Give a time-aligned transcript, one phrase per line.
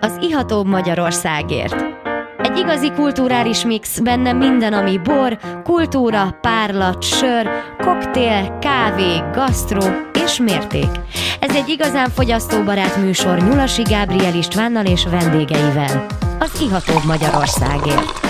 [0.00, 1.84] az ihatóbb Magyarországért.
[2.38, 9.82] Egy igazi kulturális mix, benne minden, ami bor, kultúra, párlat, sör, koktél, kávé, gasztró
[10.24, 10.90] és mérték.
[11.40, 16.06] Ez egy igazán fogyasztóbarát műsor Nyulasi Gábriel Istvánnal és vendégeivel.
[16.38, 18.26] Az ihatóbb Magyarországért.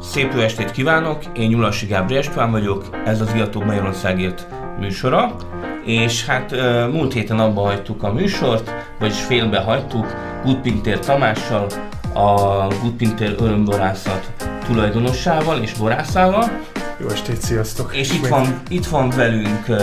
[0.00, 4.46] Szép jó estét kívánok, én Nyulasi Gábriel István vagyok, ez az Ihatóbb Magyarországért
[4.78, 5.36] műsora,
[5.84, 6.54] és hát
[6.92, 10.06] múlt héten abba hagytuk a műsort, vagyis félbe hagytuk
[10.44, 11.66] Gutpintér Tamással,
[12.14, 14.30] a Gutpintér örömborászat
[14.66, 16.60] tulajdonossával és borászával.
[17.00, 17.96] Jó estét, sziasztok!
[17.96, 19.78] És itt van, itt van velünk uh,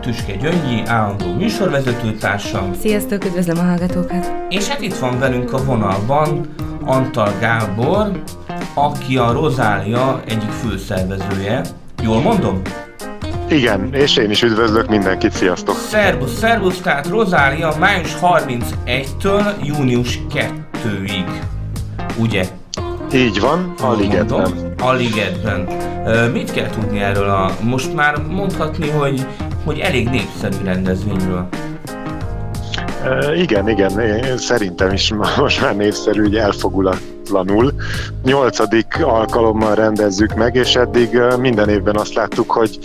[0.00, 2.74] Tüske Gyöngyi, állandó műsorvezetőtársam.
[2.80, 4.32] Sziasztok, üdvözlöm a hallgatókat!
[4.48, 6.54] És hát itt van velünk a vonalban
[6.84, 8.22] Antal Gábor,
[8.74, 11.60] aki a Rozália egyik főszervezője.
[12.02, 12.62] Jól mondom?
[13.50, 15.76] Igen, és én is üdvözlök mindenkit, sziasztok!
[15.76, 21.42] Szerbusz, szerbusz, tehát Rozália május 31-től június 2-ig,
[22.16, 22.44] ugye?
[23.12, 24.74] Így van, a ligetben.
[24.82, 25.68] A ligetben.
[26.32, 29.26] Mit kell tudni erről a, most már mondhatni, hogy,
[29.64, 31.48] hogy elég népszerű rendezvényről?
[33.36, 36.36] igen, igen, én szerintem is most már népszerű, hogy
[37.26, 37.72] elfogulatlanul.
[38.24, 42.78] Nyolcadik alkalommal rendezzük meg, és eddig minden évben azt láttuk, hogy,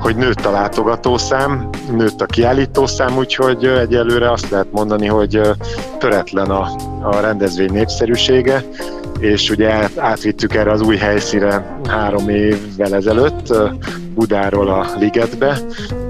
[0.00, 5.40] hogy nőtt a látogatószám, nőtt a kiállítószám, úgyhogy egyelőre azt lehet mondani, hogy
[5.98, 6.70] töretlen a,
[7.02, 8.64] a rendezvény népszerűsége,
[9.18, 13.52] és ugye át, átvittük erre az új helyszíre három évvel ezelőtt,
[14.14, 15.58] Budáról a Ligetbe,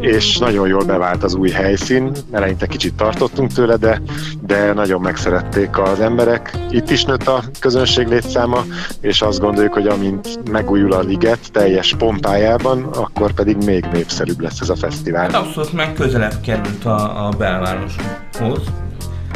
[0.01, 2.13] és nagyon jól bevált az új helyszín.
[2.31, 4.03] Eleinte kicsit tartottunk tőle, de,
[4.41, 6.57] de nagyon megszerették az emberek.
[6.71, 8.65] Itt is nőtt a közönség létszáma,
[9.01, 14.61] és azt gondoljuk, hogy amint megújul a Liget teljes pompájában, akkor pedig még népszerűbb lesz
[14.61, 15.31] ez a fesztivál.
[15.31, 18.63] Abszolút meg közelebb került a, a belvároshoz.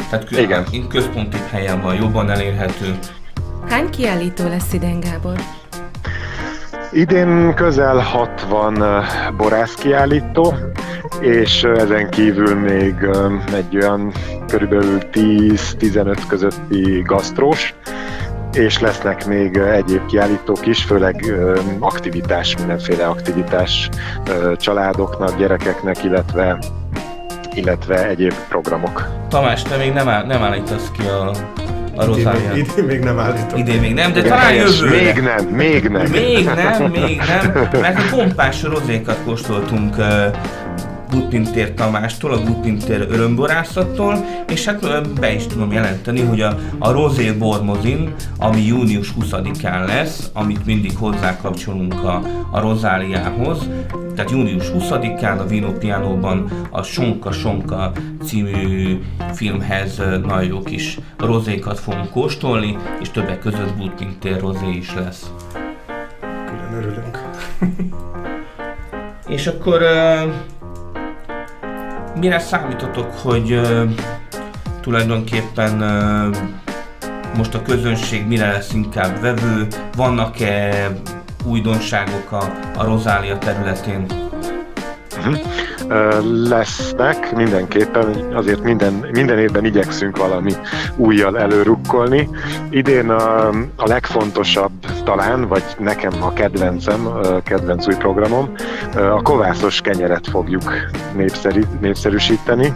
[0.09, 0.65] Tehát kö, Igen.
[0.89, 2.97] központi helyen van, jobban elérhető.
[3.69, 5.35] Hány kiállító lesz idén, Gábor?
[6.91, 9.05] Idén közel 60
[9.37, 10.53] borászkiállító,
[11.23, 12.95] és ezen kívül még
[13.53, 14.11] egy olyan
[14.47, 17.73] körülbelül 10-15 közötti gasztrós,
[18.53, 21.33] és lesznek még egyéb kiállítók is, főleg
[21.79, 23.89] aktivitás, mindenféle aktivitás
[24.57, 26.57] családoknak, gyerekeknek, illetve
[27.53, 29.07] illetve egyéb programok.
[29.29, 31.31] Tamás, te még nem, áll, nem állítasz ki a
[31.95, 32.55] a Rozáliát.
[32.55, 33.59] Idén, idén még nem állítom.
[33.59, 35.01] Idén még nem, de Igen, talán jövőre.
[35.01, 36.05] Még nem, még nem.
[36.11, 39.95] Még nem, még nem, mert a pompás rozékat kóstoltunk
[41.13, 47.31] Gutpintér Tamástól, a Gutpintér örömborászattól, és hát be is tudom jelenteni, hogy a, a Rosé
[47.31, 52.21] Bormozin, ami június 20-án lesz, amit mindig hozzákapcsolunk a,
[52.51, 53.69] a Rozáliához,
[54.15, 57.91] tehát június 20-án a Vino Pianóban a Sonka Sonka
[58.23, 58.99] című
[59.33, 65.31] filmhez nagyon jó kis rozékat fogunk kóstolni, és többek között Gutpintér rozé is lesz.
[66.21, 67.19] Külön örülünk.
[69.27, 69.81] és akkor
[72.19, 73.61] mire számítotok, hogy
[74.81, 75.71] tulajdonképpen
[77.37, 80.87] most a közönség mire lesz inkább vevő, vannak-e
[81.45, 82.43] újdonságok a,
[82.75, 84.05] a Rozália területén?
[85.17, 85.37] Uh-huh.
[86.49, 90.53] Lesznek mindenképpen, azért minden, minden évben igyekszünk valami
[90.95, 92.29] újjal előrukkolni.
[92.69, 94.71] Idén a, a legfontosabb
[95.03, 98.51] talán, vagy nekem a kedvencem, a kedvenc új programom,
[98.95, 100.73] a kovászos kenyeret fogjuk
[101.15, 102.73] népszerű, népszerűsíteni.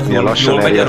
[0.00, 0.86] Ez jól, jól megy a?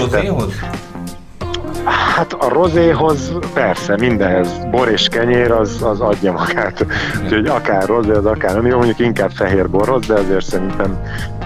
[2.18, 4.60] Hát a rozéhoz persze, mindenhez.
[4.72, 6.86] Bor és kenyér az, az adja magát.
[7.24, 8.66] Úgyhogy akár rozé, az akár nem.
[8.66, 11.02] Jó, mondjuk inkább fehér borhoz, de azért szerintem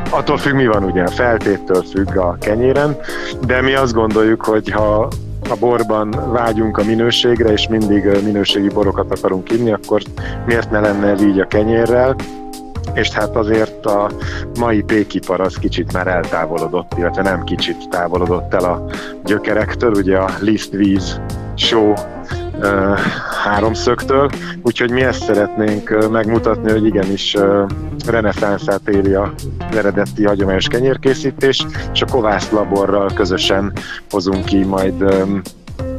[0.09, 2.97] attól függ, mi van ugye, a feltéttől függ a kenyéren,
[3.45, 5.07] de mi azt gondoljuk, hogy ha
[5.49, 10.01] a borban vágyunk a minőségre, és mindig minőségi borokat akarunk inni, akkor
[10.45, 12.15] miért ne lenne ez így a kenyérrel?
[12.93, 14.09] És hát azért a
[14.59, 18.85] mai pékipar az kicsit már eltávolodott, illetve nem kicsit távolodott el a
[19.25, 20.29] gyökerektől, ugye a
[20.71, 21.21] víz
[21.55, 22.97] show uh,
[23.43, 24.29] háromszögtől,
[24.61, 27.69] úgyhogy mi ezt szeretnénk megmutatni, hogy igenis uh,
[28.07, 29.33] reneszánszát éri a
[29.75, 33.73] eredeti hagyományos kenyérkészítés, és a Kovász laborral közösen
[34.09, 35.03] hozunk ki majd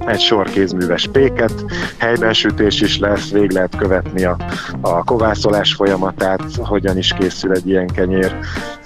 [0.06, 1.64] egy sor kézműves péket,
[1.98, 4.36] helyben sütés is lesz, vég lehet követni a,
[4.80, 8.36] a kovászolás folyamatát, hogyan is készül egy ilyen kenyér,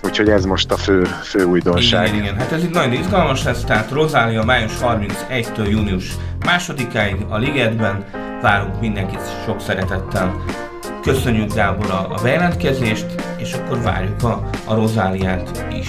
[0.04, 2.06] úgyhogy ez most a fő, fő újdonság.
[2.06, 6.10] Igen, igen, hát ez itt nagyon izgalmas lesz, tehát Rozália május 31-től június
[6.44, 8.04] másodikáig a Ligetben,
[8.42, 10.44] várunk mindenkit sok szeretettel.
[11.02, 15.88] Köszönjük Gábor a, a bejelentkezést, és akkor várjuk a, a Rozáliát is.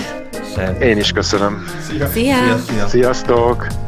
[0.56, 0.82] Szervusz.
[0.82, 1.66] Én is köszönöm.
[1.82, 2.08] Szia.
[2.08, 2.88] Szia, szia.
[2.88, 3.87] Sziasztok!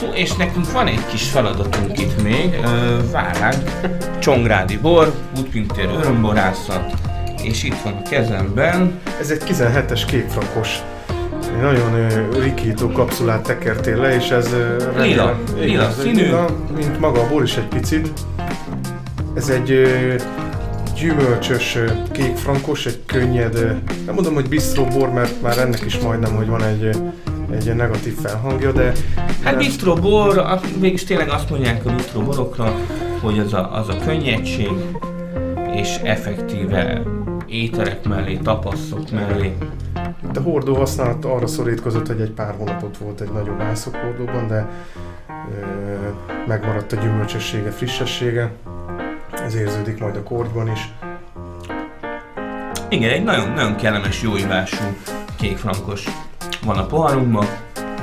[0.00, 2.60] Hú, és nekünk van egy kis feladatunk itt még,
[3.12, 3.70] vár ránk,
[4.18, 6.92] Csongrádi bor, útpintér örömborászat,
[7.42, 9.00] és itt van a kezemben.
[9.20, 10.78] Ez egy 17-es kékfrakos.
[11.54, 14.56] Egy nagyon rikító kapszulát tekertél le, és ez...
[14.96, 16.22] Lila, lila színű.
[16.22, 16.46] Lila,
[16.76, 18.12] mint maga a bor is egy picit.
[19.34, 19.88] Ez egy
[20.98, 23.54] gyümölcsös ö, kékfrankos, egy könnyed,
[24.06, 26.96] nem mondom, hogy bistró bor, mert már ennek is majdnem, hogy van egy,
[27.50, 28.92] egy negatív felhangja, de...
[29.42, 32.74] Hát de- bistró bor, az- mégis tényleg azt mondják a bistró borokra,
[33.20, 34.70] hogy az a, az a könnyedség,
[35.74, 37.02] és effektíve
[37.46, 39.56] ételek mellé, tapasszok mellé.
[40.34, 44.68] A hordó használat arra szorítkozott, hogy egy pár hónapot volt egy nagyobb ászok hordóban, de
[45.28, 45.60] ö,
[46.46, 48.52] megmaradt a gyümölcsössége, frissessége.
[49.44, 50.92] Ez érződik majd a kortyban is.
[52.88, 54.84] Igen, egy nagyon, nagyon kellemes, jó ivású
[55.38, 56.04] kékfrankos
[56.66, 57.46] van a poharunkban.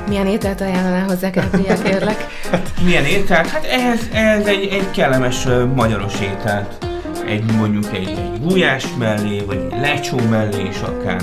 [0.08, 2.26] Milyen ételt ajánlanál hozzá, Kápria, kérlek?
[2.86, 3.48] Milyen ételt?
[3.48, 6.86] Hát ehhez, ehhez egy, egy kellemes ö, magyaros ételt.
[7.26, 11.20] Egy mondjuk egy, egy gulyás mellé, vagy egy lecsó mellé is akár.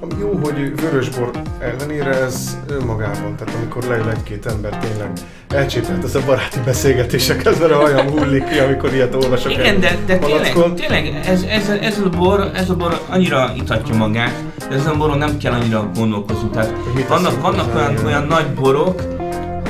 [0.00, 1.30] Ami jó, hogy vörösbor
[1.60, 5.10] ellenére ez önmagában, tehát amikor leül egy-két ember tényleg
[5.48, 9.52] elcsépelt az a baráti beszélgetésekhez, mert a hajam hullik ki, amikor ilyet olvasok.
[9.52, 10.74] Igen, de, de tényleg, palackon.
[10.74, 14.34] tényleg ez, ez, ez, a bor, ez a bor annyira itatja magát,
[14.68, 16.48] de ezen a boron nem kell annyira gondolkozni.
[16.48, 16.72] Tehát
[17.08, 19.02] vannak, vannak olyan, olyan nagy borok,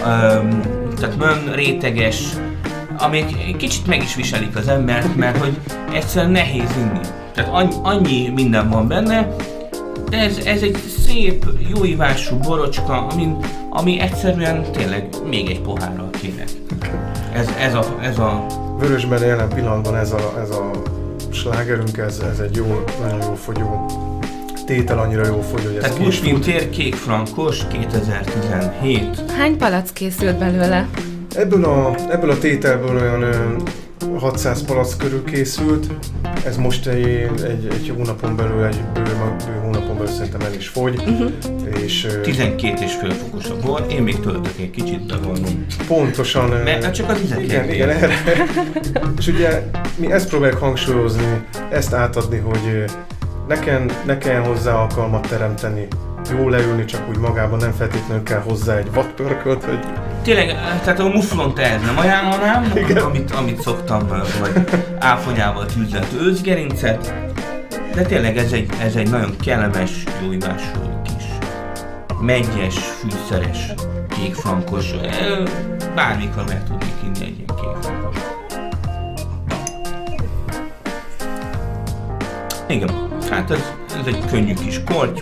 [0.06, 0.61] öm,
[1.00, 2.25] tehát olyan réteges,
[2.99, 5.58] amik kicsit meg is viselik az embert, mert hogy
[5.93, 7.00] egyszerűen nehéz inni.
[7.35, 9.37] Tehát annyi, annyi minden van benne,
[10.08, 10.76] de ez, ez egy
[11.06, 13.29] szép, jó ivású borocska, ami,
[13.70, 16.44] ami egyszerűen tényleg még egy pohárral kéne.
[17.32, 18.46] Ez, ez, a, ez a
[18.79, 20.70] Vörösben jelen pillanatban ez a, ez a
[21.31, 23.87] slágerünk, ez, ez egy jó, nagyon jó fogyó
[24.66, 26.02] tétel, annyira jó fogyó, hogy ez Tehát.
[26.05, 29.31] Gusvintér kék frankos 2017.
[29.37, 30.88] Hány palack készült belőle?
[31.37, 33.34] Ebből a, ebből a tételből olyan ö,
[34.19, 35.87] 600 palack körül készült.
[36.46, 37.05] Ez most egy,
[37.44, 40.96] egy, egy hónapon belül, egy bő, bő hónapon belül szerintem el is fogy.
[40.96, 41.31] Uh-huh.
[41.82, 45.67] És ö, 12 és fél fokos a bor, én még töltök egy kicsit, bevallom.
[45.87, 46.52] pontosan...
[46.52, 48.14] ö, Mert csak az igen, ízeket igen, erre.
[49.19, 49.62] És ugye
[49.96, 52.84] mi ezt próbáljuk hangsúlyozni, ezt átadni, hogy
[53.49, 55.88] ne kell, ne kell hozzá alkalmat teremteni,
[56.31, 59.79] jó leülni, csak úgy magában nem feltétlenül kell hozzá egy vadpörkölt, hogy
[60.23, 60.46] Tényleg,
[60.85, 62.96] tehát a muflont ehhez nem ajánlanám, Igen.
[62.96, 64.06] amit, amit szoktam,
[64.41, 64.64] vagy
[64.99, 67.14] áfonyával tűzelt őzgerincet,
[67.94, 70.29] de tényleg ez egy, ez egy nagyon kellemes, jó
[71.02, 71.25] kis
[72.20, 73.73] megyes, fűszeres,
[74.08, 75.44] kékfrankos, ö,
[75.94, 78.17] bármikor meg tudnék inni egy ilyen kékfrankos.
[82.69, 85.20] Igen, hát ez, ez egy könnyű kis korty,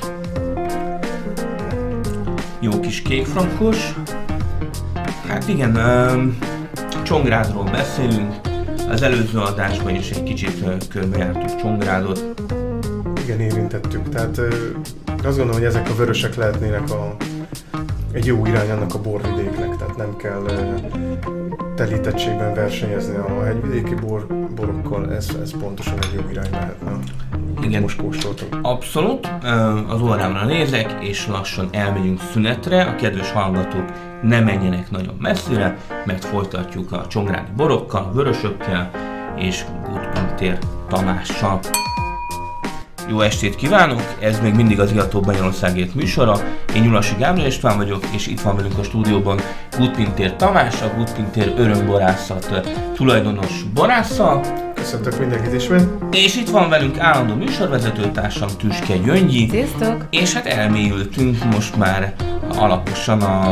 [2.60, 3.94] jó kis kékfrankos,
[5.32, 6.38] Hát igen, um,
[7.02, 8.34] Csongrádról beszélünk.
[8.88, 12.24] Az előző adásban is egy kicsit körbejártuk Csongrádot.
[13.22, 14.08] igen, érintettük.
[14.08, 14.38] Tehát
[15.06, 17.16] azt gondolom, hogy ezek a vörösek lehetnének a,
[18.12, 20.42] egy jó irány annak a borvidéknek, tehát nem kell
[21.76, 24.26] telítettségben versenyezni a hegyvidéki bor,
[24.66, 26.92] borokkal, ez, ez pontosan egy jó irány lehetne.
[27.62, 27.82] Igen.
[27.82, 28.58] Most kóstoltunk.
[28.62, 29.28] Abszolút,
[29.88, 32.82] az órámra nézek, és lassan elmegyünk szünetre.
[32.82, 33.92] A kedves hallgatók
[34.22, 38.90] ne menjenek nagyon messzire, mert folytatjuk a csongrádi borokkal, vörösökkel
[39.36, 41.60] és Gutpuntér Tamással.
[43.08, 44.00] Jó estét kívánok!
[44.20, 46.36] Ez még mindig az Iató Banyarországért műsora.
[46.74, 49.38] Én Nyulasi Gábor István vagyok, és itt van velünk a stúdióban
[49.78, 52.58] Gutpintér Tamás, a Gutpintér örömborászat ö,
[52.94, 54.40] tulajdonos borásza,
[54.74, 55.88] Köszöntök mindenkit ismét.
[56.10, 60.06] és itt van velünk állandó műsorvezetőtársam Tüske Gyöngyi, Sziasztok!
[60.10, 62.14] és hát elmélyültünk most már
[62.56, 63.48] alaposan a,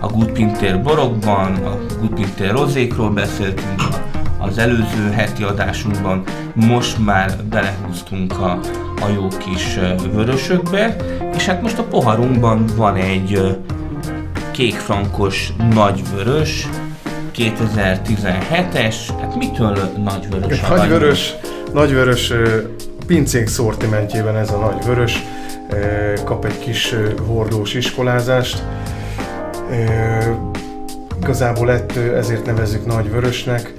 [0.00, 6.22] a Gutpintér borokban, a Gutpintér rozékról beszéltünk a, az előző heti adásunkban,
[6.54, 8.58] most már belehúztunk a,
[9.00, 9.78] a jó kis
[10.12, 10.96] vörösökbe,
[11.36, 13.56] és hát most a poharunkban van egy
[14.54, 16.68] kékfrankos nagyvörös,
[17.36, 20.62] 2017-es, hát mitől nagyvörös?
[20.62, 21.34] a Nagyvörös,
[21.72, 22.32] nagyvörös
[23.06, 25.22] pincénk szortimentjében ez a nagyvörös
[26.24, 26.94] kap egy kis
[27.26, 28.62] hordós iskolázást.
[31.22, 33.74] Igazából ettől ezért nevezzük nagyvörösnek.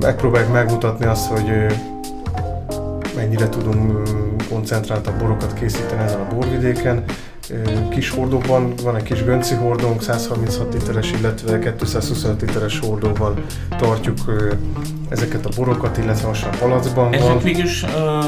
[0.00, 1.66] Megpróbáljuk megmutatni azt, hogy
[3.16, 4.08] mennyire tudunk
[4.48, 7.04] koncentráltabb borokat készíteni ezen a borvidéken.
[7.90, 13.34] Kis hordóban van egy kis gönci hordónk, 136 literes, illetve 225 literes hordóban
[13.78, 14.18] tartjuk
[15.08, 17.14] ezeket a borokat, illetve most már palacban van.
[17.14, 18.20] Ezek végülis, ö,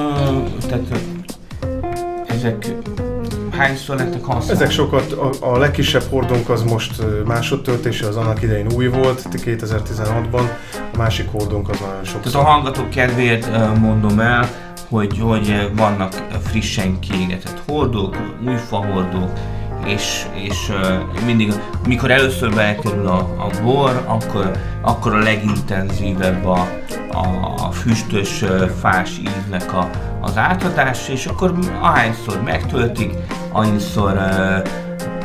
[0.68, 0.98] tehát
[2.26, 2.66] ezek
[3.56, 4.62] hányszor lettek használva?
[4.62, 10.48] Ezek sokat, a, a legkisebb hordónk az most másodtöltése, az annak idején új volt, 2016-ban,
[10.92, 12.22] a másik hordónk az nagyon sok.
[12.22, 13.48] Tehát a hallgatók kedvéért
[13.78, 14.48] mondom el,
[14.92, 19.30] hogy, hogy vannak frissen kiégetett hordók, új fahordók,
[19.84, 20.72] és, és
[21.24, 21.52] mindig,
[21.86, 26.68] mikor először belekerül a, a bor, akkor, akkor a legintenzívebb a,
[27.10, 28.44] a, a füstös,
[28.80, 33.12] fás íznek a, az átadás, és akkor ahányszor megtöltik,
[33.52, 34.68] annyiszor uh,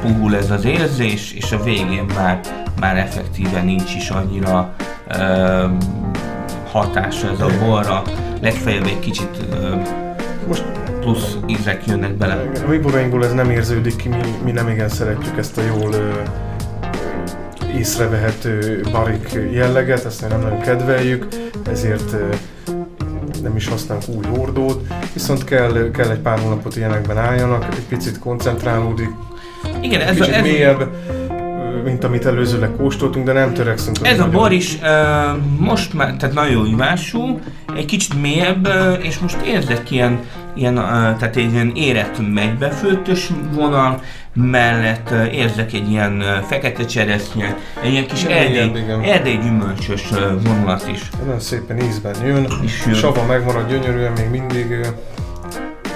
[0.02, 2.40] puhul ez az érzés, és a végén már,
[2.80, 4.74] már effektíven nincs is annyira
[5.08, 5.72] uh,
[6.72, 8.02] hatása ez a borra,
[8.42, 9.30] legfeljebb egy kicsit
[10.48, 10.64] most
[11.00, 12.52] plusz ízek jönnek bele.
[12.66, 15.96] A mi borainkból ez nem érződik ki, mi, mi nem igen szeretjük ezt a jól
[17.78, 21.28] észrevehető barik jelleget, ezt nem nagyon kedveljük,
[21.72, 22.16] ezért
[23.42, 28.20] nem is használunk új hordót, viszont kell, kell egy pár hónapot ilyenekben álljanak, egy picit
[28.20, 29.10] koncentrálódik,
[29.82, 30.90] Igen, ez kicsit ez, mélyebb,
[31.88, 33.98] mint amit előzőleg kóstoltunk, de nem törekszünk.
[34.02, 37.40] Ez a bor is uh, most már, tehát nagyon ivású,
[37.76, 40.20] egy kicsit mélyebb, uh, és most érzek ilyen,
[40.56, 44.02] ilyen uh, tehát egy ilyen érett megybefőttös vonal,
[44.34, 49.02] mellett uh, érzek egy ilyen uh, fekete cseresznye, egy ilyen kis Igen, erdély, igen.
[49.02, 51.10] erdély gyümölcsös uh, vonulat is.
[51.24, 52.48] Nagyon szépen ízben jön,
[52.86, 52.96] jön.
[52.96, 54.72] sava megmarad gyönyörűen még mindig.
[54.72, 54.88] ö,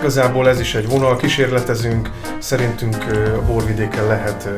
[0.01, 2.95] Igazából ez is egy vonal, kísérletezünk, szerintünk
[3.37, 4.49] a borvidéken lehet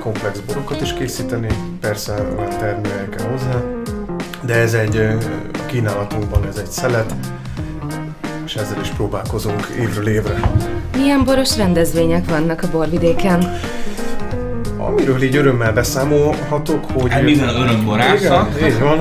[0.00, 1.48] komplex borokat is készíteni,
[1.80, 3.62] persze olyan termőhely kell hozzá,
[4.42, 4.96] de ez egy
[5.52, 7.14] a kínálatunkban ez egy szelet,
[8.44, 10.40] és ezzel is próbálkozunk évről évre.
[10.96, 13.58] Milyen boros rendezvények vannak a borvidéken?
[14.76, 17.12] Amiről így örömmel beszámolhatok, hogy...
[17.12, 18.56] Hát mivel örömborászat.
[18.56, 18.98] Igen, így van.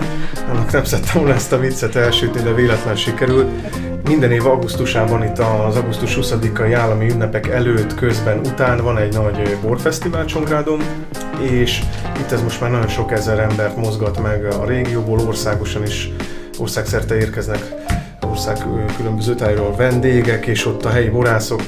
[0.50, 3.50] Annak nem szerettem volna ezt a viccet elsütni, de véletlen sikerült.
[4.08, 9.58] Minden év augusztusában itt az augusztus 20-ai állami ünnepek előtt, közben, után van egy nagy
[9.62, 10.82] borfesztivál Csongrádon,
[11.42, 11.82] és
[12.20, 16.12] itt ez most már nagyon sok ezer embert mozgat meg a régióból, országosan is,
[16.58, 17.76] országszerte érkeznek
[18.38, 18.58] ország
[18.98, 21.62] különböző tájról vendégek, és ott a helyi borászok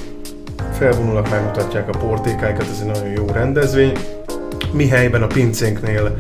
[0.77, 3.97] felvonulnak, megmutatják a portékáikat, ez egy nagyon jó rendezvény.
[4.71, 6.17] Mi helyben a pincénknél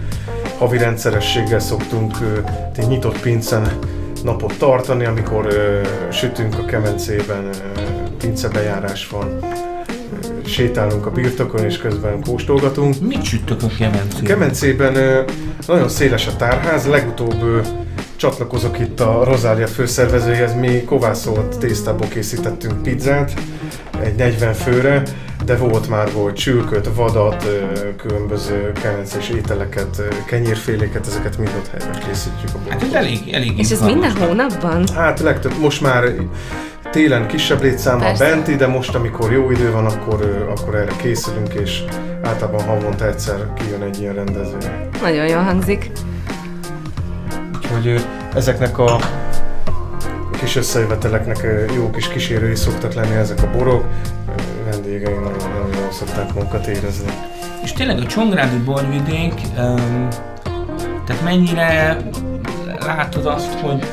[0.57, 2.17] havi rendszerességgel szoktunk
[2.75, 3.79] egy nyitott pincen
[4.23, 7.79] napot tartani, amikor ö, sütünk a kemencében, ö,
[8.17, 9.45] pincebejárás van, ö,
[10.47, 12.95] sétálunk a birtokon és közben kóstolgatunk.
[13.01, 14.23] Mit süttök a A kemencében?
[14.23, 15.21] kemencében ö,
[15.67, 17.59] nagyon széles a tárház, legutóbb ö,
[18.15, 23.33] csatlakozok itt a Rozália főszervezőjéhez, mi kovászolt tésztából készítettünk pizzát,
[24.03, 25.03] egy 40 főre,
[25.49, 27.47] de volt már volt csülköt, vadat,
[27.97, 33.01] különböző kemencés ételeket, kenyérféléket, ezeket mind ott helyben készítjük a Hát ez boltban.
[33.01, 34.87] elég, elég És ez minden hónapban?
[34.95, 36.03] Hát legtöbb, most már
[36.91, 38.29] télen kisebb létszámmal Persze.
[38.29, 41.83] benti, de most amikor jó idő van, akkor, akkor erre készülünk, és
[42.23, 44.69] általában havonta egyszer kijön egy ilyen rendezvény.
[45.01, 45.91] Nagyon jól hangzik.
[47.55, 48.99] Úgyhogy ezeknek a
[50.39, 53.85] kis összejöveteleknek jó kis kísérői szoktak lenni ezek a borok.
[54.69, 57.11] Vendégeink nagyon, nagyon jól szokták magukat érezni.
[57.63, 60.07] És tényleg a Csongrádi borvidék, um,
[61.05, 61.97] tehát mennyire
[62.79, 63.83] látod azt, hogy,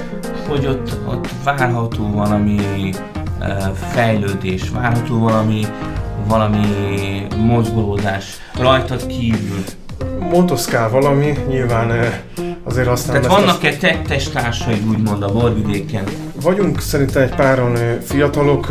[0.49, 2.61] hogy ott, ott várható valami
[3.41, 5.67] uh, fejlődés, várható valami,
[6.27, 6.67] valami
[7.37, 8.25] mozgolódás
[8.59, 9.65] rajtad kívül.
[10.19, 12.07] Motoszkál valami, nyilván ö,
[12.65, 13.21] azért aztán...
[13.21, 16.05] Tehát vannak-e tettes társaid úgymond a borvidéken?
[16.47, 18.67] Vagyunk szerintem egy páron ö, fiatalok,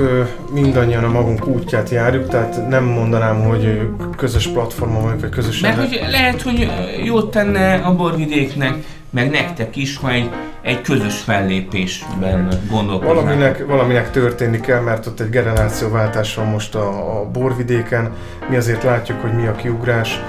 [0.53, 5.75] mindannyian a magunk útját járjuk, tehát nem mondanám, hogy közös platformon vagyunk, vagy közösen...
[5.75, 6.71] Mert hogy lehet, hogy
[7.03, 8.73] jót tenne a borvidéknek,
[9.09, 10.29] meg nektek is, ha egy,
[10.61, 13.23] egy közös fellépésben gondolkoznátok.
[13.23, 18.11] Valaminek, valaminek történni kell, mert ott egy generációváltás van most a, a borvidéken.
[18.49, 20.19] Mi azért látjuk, hogy mi a kiugrás.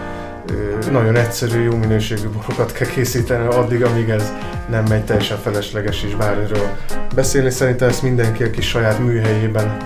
[0.91, 4.33] Nagyon egyszerű, jó minőségű borokat kell készíteni addig, amíg ez
[4.71, 6.69] nem megy teljesen felesleges is bármiről
[7.15, 7.51] beszélni.
[7.51, 9.77] Szerintem ezt mindenki a kis saját műhelyében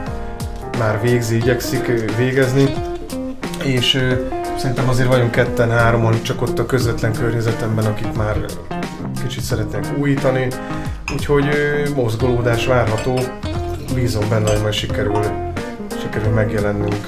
[0.79, 2.75] már végzi, igyekszik végezni.
[3.65, 3.99] És
[4.57, 8.37] szerintem azért vagyunk ketten, háromon, csak ott a közvetlen környezetemben, akik már
[9.23, 10.49] kicsit szeretnék újítani.
[11.13, 11.47] Úgyhogy
[11.95, 13.19] mozgolódás várható.
[13.95, 15.21] Bízom benne, hogy majd sikerül,
[16.01, 17.07] sikerül megjelennünk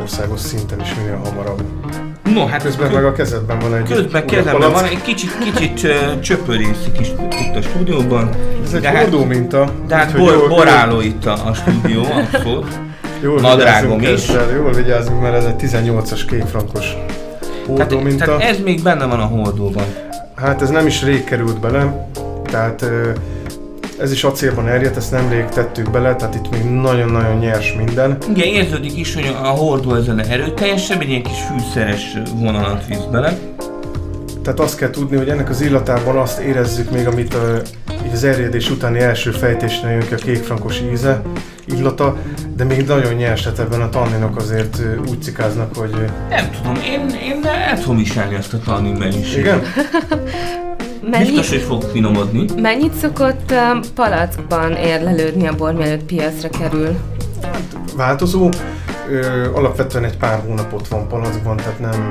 [0.00, 1.62] országos szinten is minél hamarabb.
[2.34, 6.20] No, hát Közben meg a kezedben van egy Közben kezemben van egy kicsit, kicsit ö,
[6.20, 7.08] csöpörészik is
[7.40, 8.30] itt a stúdióban.
[8.64, 9.72] Ez egy hát- hordó minta.
[9.88, 12.78] De hát úgyhogy bor, jól- boráló itt a, a stúdió, abszolút.
[13.22, 14.08] Jól nadrágom is.
[14.08, 16.96] Ezzel, jól vigyázzunk, mert ez egy 18-as kétfrankos
[17.66, 18.24] hordó Tehát, minta.
[18.24, 19.84] tehát ez még benne van a hordóban.
[20.36, 22.08] Hát ez nem is rég került bele,
[22.50, 23.10] tehát ö,
[24.00, 28.16] Ez is acélban erjedt, ezt nemrég tettük bele, tehát itt még nagyon-nagyon nyers minden.
[28.34, 33.38] Igen, érződik is, hogy a hordó ezen erőteljesebb, egy ilyen kis fűszeres vonalat visz bele.
[34.42, 37.60] Tehát azt kell tudni, hogy ennek az illatában azt érezzük még, amit a,
[38.06, 41.22] így az erjedés utáni első fejtésnél jön ki a kékfrankos íze,
[41.66, 42.16] illata,
[42.56, 44.78] de még nagyon nyers, tehát ebben a tanninok azért
[45.08, 45.94] úgy cikáznak, hogy...
[46.28, 49.56] Nem tudom, én, én el tudom viselni ezt a tannin mennyiséget.
[49.56, 49.62] Igen?
[51.02, 52.44] Mennyi, Biztos, hogy fog finomodni.
[52.56, 53.52] mennyit szokott
[53.94, 56.96] palackban érlelődni a bor, mielőtt piacra kerül?
[57.96, 58.48] Változó,
[59.10, 62.10] ö, alapvetően egy pár hónapot van palackban, tehát nem,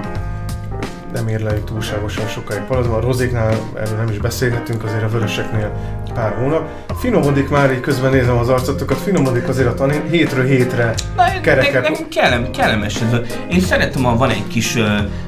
[1.13, 2.98] nem érleljük túlságosan sokáig palacban.
[2.98, 5.72] A rozéknál erről nem is beszélhetünk, azért a vöröseknél
[6.13, 6.67] pár hónap.
[7.00, 10.93] Finomodik már, így közben nézem az arcotokat, finomodik azért a tanin, hétről hétre
[11.41, 11.74] kereket.
[11.89, 13.19] nekem kellem, kellemes ez.
[13.51, 14.74] Én szeretem, ha van egy kis...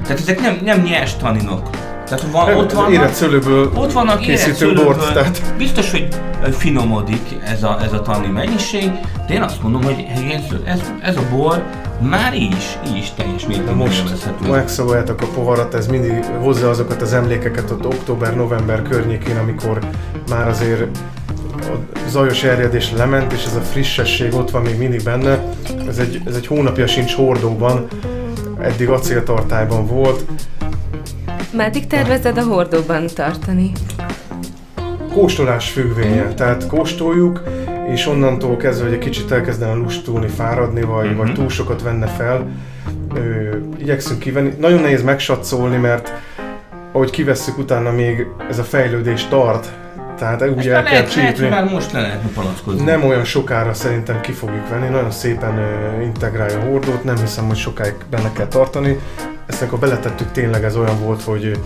[0.02, 1.68] Tehát ezek nem, nem nyers taninok.
[2.14, 5.22] Tehát van, ott vannak, Érett szőlőből ott vannak készítünk érett bort, szőlőből.
[5.22, 6.08] tehát Biztos, hogy
[6.50, 8.90] finomodik ez a, ez a tanni mennyiség,
[9.26, 11.64] de én azt mondom, hogy ez, ez, ez a bor
[12.00, 14.04] már így is, így is teljes mértékben most
[14.48, 19.78] megszólaljátok a poharat, ez mindig hozza azokat az emlékeket ott október-november környékén, amikor
[20.28, 20.98] már azért
[21.60, 21.76] a
[22.08, 25.38] zajos erjedés lement, és ez a frissesség ott van még mindig benne.
[25.88, 27.86] Ez egy, ez egy hónapja sincs hordóban,
[28.60, 30.24] eddig acéltartályban volt.
[31.52, 33.72] Meddig tervezed a hordóban tartani?
[35.12, 37.42] Kóstolás függvénye, tehát kóstoljuk,
[37.92, 41.16] és onnantól kezdve, hogy egy kicsit elkezdene lustulni, fáradni, vagy, Mhm.
[41.16, 42.46] vagy túl sokat venne fel,
[43.14, 43.20] ö,
[43.78, 44.52] igyekszünk kivenni.
[44.58, 46.12] Nagyon nehéz megsatszolni, mert
[46.92, 49.72] ahogy kivesszük, utána még ez a fejlődés tart,
[50.18, 51.48] tehát Ezt úgy már el kell lehet, lehet, hogy csípni.
[51.48, 52.84] már most le lehetne palackozni.
[52.84, 57.46] Nem olyan sokára szerintem ki fogjuk venni, nagyon szépen ö, integrálja a hordót, nem hiszem,
[57.46, 58.98] hogy sokáig benne kell tartani.
[59.46, 61.58] Ezt amikor beletettük, tényleg ez olyan volt, hogy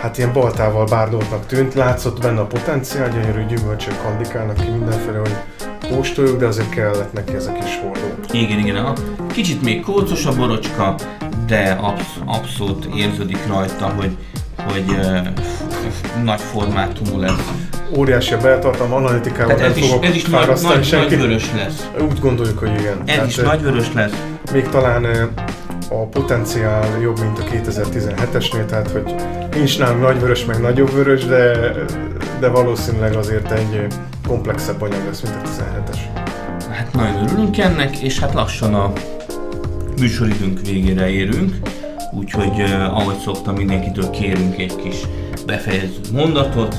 [0.00, 5.34] hát ilyen baltával bárdoltnak tűnt, látszott benne a potenciál, gyönyörű gyümölcsök kandikálnak ki mindenféle, hogy
[5.90, 8.14] kóstoljuk, de azért kellett neki ez a kis hordó.
[8.30, 8.76] Igen, igen.
[8.76, 8.92] A,
[9.32, 10.94] kicsit még kócos a borocska,
[11.46, 14.16] de absz- abszolút érződik rajta, hogy,
[14.56, 15.26] hogy uh,
[16.22, 17.52] nagy formátumú lesz.
[17.96, 21.90] Óriási a beltartalom, analitikával Tehát ez is, ez is nagy, nagy, nagy vörös lesz.
[22.00, 23.02] Úgy gondoljuk, hogy igen.
[23.04, 24.12] Ez is ö, nagy vörös lesz.
[24.52, 25.06] még talán
[25.90, 29.14] a potenciál jobb, mint a 2017-esnél, tehát hogy
[29.54, 31.72] nincs nálunk nagy vörös, meg nagyobb vörös, de,
[32.40, 33.86] de valószínűleg azért egy
[34.28, 35.98] komplexebb anyag lesz, mint a 17-es.
[36.70, 38.92] Hát nagyon örülünk ennek, és hát lassan a
[39.98, 41.54] műsoridőnk végére érünk.
[42.12, 44.96] Úgyhogy uh, ahogy szoktam, mindenkitől kérünk egy kis
[45.46, 46.76] befejező mondatot.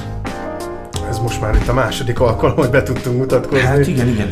[1.17, 3.65] Ez most már itt a második alkalom, hogy be tudtunk mutatkozni.
[3.65, 4.27] Hát igen, igen.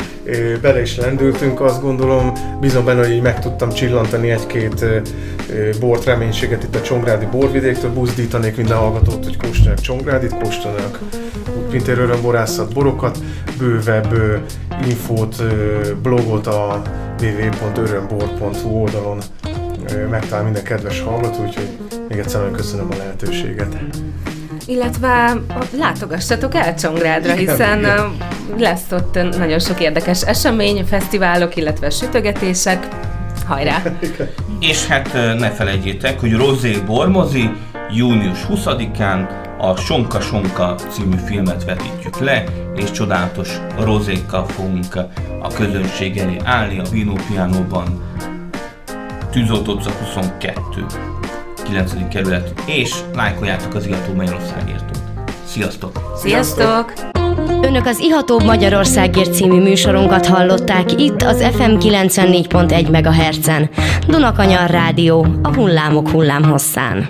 [0.60, 4.84] Bele is lendültünk, azt gondolom, bízom benne, hogy így meg tudtam csillantani egy-két
[5.80, 10.98] bort reménységet itt a Csongrádi borvidéktől, buzdítanék minden hallgatót, hogy kóstolják Csongrádit, kóstolják
[11.58, 13.18] Útpintér örömborászat borokat,
[13.58, 14.42] bővebb
[14.88, 15.42] infót,
[16.02, 16.82] blogot a
[17.20, 19.18] www.örömbor.hu oldalon
[20.10, 21.68] megtalál minden kedves hallgató, úgyhogy
[22.08, 23.76] még egyszer nagyon köszönöm a lehetőséget.
[24.66, 25.36] Illetve
[25.78, 28.16] látogassatok el Csongrádra, hiszen igen.
[28.58, 32.88] lesz ott nagyon sok érdekes esemény, fesztiválok, illetve sütögetések.
[33.46, 33.82] Hajrá!
[34.60, 37.50] És hát ne felejtjétek, hogy Rozé Bormozi
[37.90, 42.44] június 20-án a Sonka Sonka című filmet vetítjük le,
[42.76, 43.48] és csodálatos
[43.78, 44.94] rozékkal fogunk
[45.42, 48.14] a közönség elé állni a Vino Pianóban.
[49.30, 50.86] Tűzoltóca 22.
[51.68, 51.92] 9.
[52.10, 54.84] kerület, és lájkoljátok az Igató Magyarországért.
[55.44, 56.00] Sziasztok!
[56.16, 56.92] Sziasztok!
[57.62, 63.70] Önök az Ihatóbb Magyarországért című műsorunkat hallották itt az FM 94.1 MHz-en.
[64.06, 67.08] Dunakanyar Rádió, a hullámok hullámhosszán.